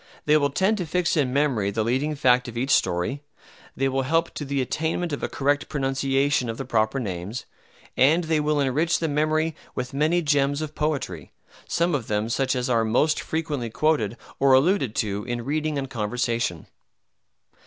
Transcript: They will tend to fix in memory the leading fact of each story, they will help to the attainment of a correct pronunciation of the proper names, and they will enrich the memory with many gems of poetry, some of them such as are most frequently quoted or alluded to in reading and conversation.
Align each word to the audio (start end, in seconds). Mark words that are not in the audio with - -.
They 0.25 0.35
will 0.35 0.49
tend 0.49 0.79
to 0.79 0.87
fix 0.87 1.15
in 1.15 1.31
memory 1.31 1.69
the 1.69 1.83
leading 1.83 2.15
fact 2.15 2.47
of 2.47 2.57
each 2.57 2.71
story, 2.71 3.21
they 3.75 3.87
will 3.87 4.01
help 4.01 4.31
to 4.33 4.43
the 4.43 4.59
attainment 4.59 5.13
of 5.13 5.21
a 5.21 5.29
correct 5.29 5.69
pronunciation 5.69 6.49
of 6.49 6.57
the 6.57 6.65
proper 6.65 6.99
names, 6.99 7.45
and 7.95 8.23
they 8.23 8.39
will 8.39 8.59
enrich 8.59 8.97
the 8.97 9.07
memory 9.07 9.55
with 9.75 9.93
many 9.93 10.23
gems 10.23 10.59
of 10.63 10.73
poetry, 10.73 11.33
some 11.67 11.93
of 11.93 12.07
them 12.07 12.29
such 12.29 12.55
as 12.55 12.67
are 12.67 12.83
most 12.83 13.19
frequently 13.21 13.69
quoted 13.69 14.17
or 14.39 14.53
alluded 14.53 14.95
to 14.95 15.23
in 15.25 15.45
reading 15.45 15.77
and 15.77 15.91
conversation. 15.91 16.65